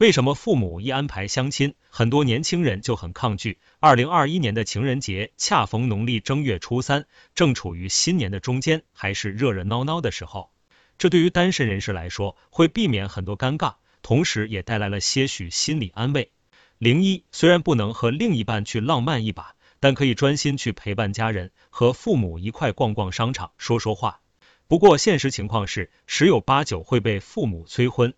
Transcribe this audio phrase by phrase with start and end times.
[0.00, 3.58] 为什么父母一安排相亲，很多年轻人就很抗拒？
[3.80, 10.52] 二零二一年的情人节恰逢农历正月初三，正处于新年的中间，还是热热闹闹的时候。
[10.96, 16.30] 这对于单身人士来说，会避免很多尴尬，同时也带来了些许心理安慰。
[16.78, 24.20] 零一虽然不能和另一半去浪漫一把，但可以专心去陪伴家人，和父母一块逛逛商场，说说话。
[24.66, 28.14] 不过现实情况是，十有八九会被父母催婚，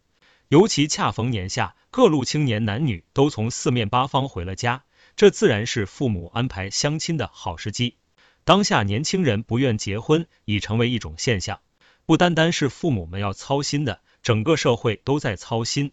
[0.52, 4.84] 尤其恰逢年下，各路青年男女都从四面八方回了家，
[5.16, 7.96] 这自然是父母安排相亲的好时机。
[8.44, 11.60] 当下年轻人不愿结婚已成为一种现象，
[12.04, 15.92] 不单单是父母们要操心的，整个社会都在操心。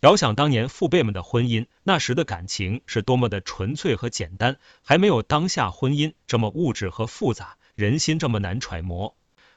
[0.00, 9.14] 遥想当年父辈们的婚姻，那时的感情是多么的纯粹和简单，还没有当下婚姻这么物质和复杂，人心这么难揣摩。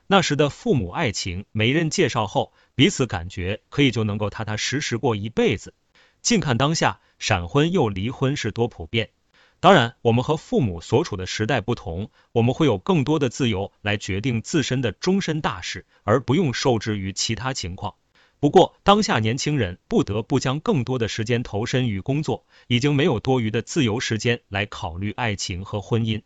[0.08, 2.52] 那时的父母爱情，媒人介绍后，
[2.82, 5.76] 彼此感觉可以就能够踏踏实实过一辈子。
[6.24, 9.12] 近看当下，闪婚又离婚是多普遍。
[9.60, 17.94] 当然，我们和父母所处的时代不同，我们会有更多的自由来决定自身的终身大事，而不用受制于其他情况。
[18.40, 26.24] 不过，当下年轻人不得不将更多的时间投身于工作，已经没有多余的自由时间来考虑爱情和婚姻。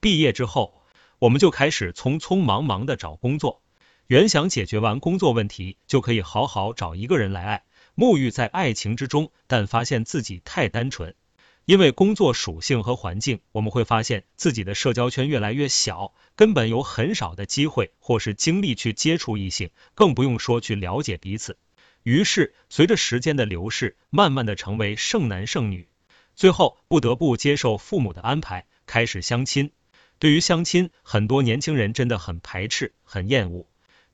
[0.00, 0.84] 毕业之后。
[1.18, 3.62] 我们就开始匆匆忙忙的找工作，
[4.08, 7.64] 原想解决完工作问题就可以好好找一个人来爱，
[7.96, 11.16] 沐浴在爱情之中，但发现自己太单纯。
[11.64, 21.58] 因为工作属性和环境，我们会发现自己的社交圈越来越小，根本有很少的机会或是精力去接触异性，更不用说去了解彼此。
[22.04, 25.88] 于是，随着时间的流逝，慢慢的成为剩男剩女，
[26.36, 29.72] 最后不得不接受父母的安排，开始相亲。
[30.20, 33.66] 对于相亲，很多年轻人真的很排斥、很厌恶。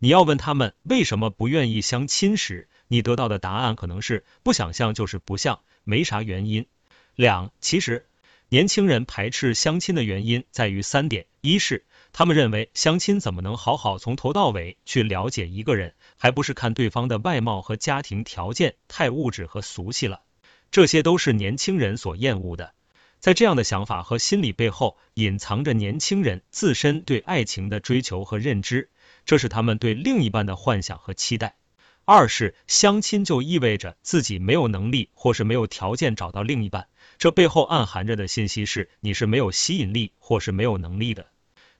[0.02, 6.66] 你要问他们为什么不愿意相亲时，你得到的答案可能是不想像就是不像，没啥原因。
[7.14, 8.04] 两，其实
[8.48, 20.22] 年轻人排斥相亲的原因在于三点：一是他们认为相亲怎么能好好从头到尾去了解一个人，还不是看对方的外貌和家庭条件，太物质和俗气了。
[20.72, 22.74] 这些都是年轻人所厌恶的。
[23.20, 28.90] 在这样的想法和心理背后，隐藏着年轻人自身对爱情的追求和认知，
[29.24, 31.56] 这是他们对另一半的幻想和期待。
[32.04, 41.26] 二是相亲就意味着自己没有能力或是没有条件找到另一半，这背后暗含着的信息是你是没有吸引力或是没有能力的，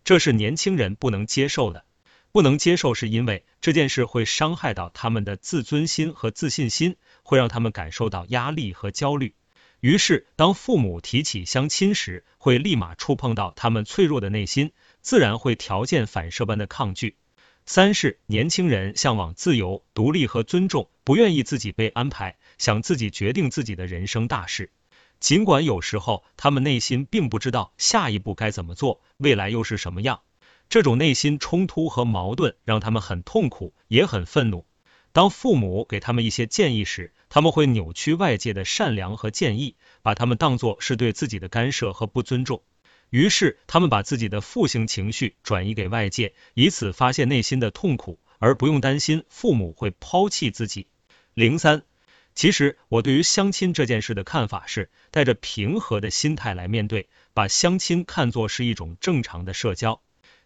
[0.04, 1.84] 这是年轻人不能接受的。
[2.30, 9.34] 不能接受是因为这件事会伤害到他们的自尊心和自信心，会让他们感受到压力和焦虑。
[9.80, 14.72] 于是，当父母提起相亲时，会立马触碰到他们脆弱的内心，
[15.03, 17.16] 自然会条件反射般的抗拒。
[17.64, 24.70] 三是年轻人向往自由、独立和尊重，不愿意自己被安排，想自己决定自己的人生大事。
[25.20, 30.22] 尽管有时候他们内心并不知道下一步该怎么做，未来又是什么样，
[30.68, 34.66] 这种内心冲突和矛盾让他们很痛苦，也很愤怒。
[35.12, 42.62] 当父母给他们一些建议时，他们会扭曲外界的善良和建议，把他们当作是对自己的干涉和不尊重。
[43.12, 50.86] 于是，他们把自己的负性情绪转移给外界，以此发泄内心的痛苦，而不用担心父母会抛弃自己。
[51.34, 51.82] 零三，
[52.34, 60.00] 其实我对于相亲这件事的看法是，带着平和的心态来面对，把相亲看作是一种正常的社交，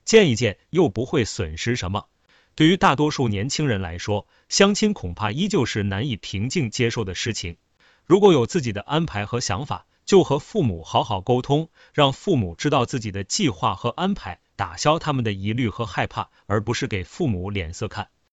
[0.04, 2.08] 见一见又不会损失什么。
[2.56, 7.58] 对于大多数年轻人来说，相亲恐怕依旧是难以平静接受的事情。
[8.06, 18.08] 如果有自己的安排和想法，就和父母好好沟通，让父母知道自己的计划和安排，打消他们的疑虑和害怕，而不是给父母脸色看。